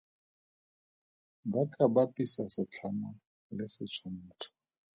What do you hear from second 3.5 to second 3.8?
le